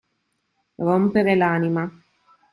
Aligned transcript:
Rompere 0.87 1.35
l'anima. 1.35 1.87